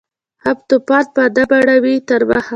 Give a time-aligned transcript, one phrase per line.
[0.43, 2.41] هم توپان په ادب اړوي تر مخه